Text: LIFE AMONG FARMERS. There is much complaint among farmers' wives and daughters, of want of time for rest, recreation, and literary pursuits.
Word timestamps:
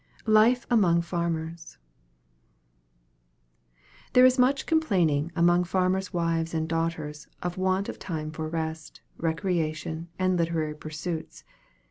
LIFE 0.25 0.65
AMONG 0.71 1.03
FARMERS. 1.03 1.77
There 4.13 4.25
is 4.25 4.39
much 4.39 4.65
complaint 4.65 5.31
among 5.35 5.63
farmers' 5.63 6.11
wives 6.11 6.55
and 6.55 6.67
daughters, 6.67 7.27
of 7.43 7.55
want 7.59 7.87
of 7.87 7.99
time 7.99 8.31
for 8.31 8.47
rest, 8.49 9.01
recreation, 9.19 10.07
and 10.17 10.37
literary 10.37 10.73
pursuits. 10.73 11.43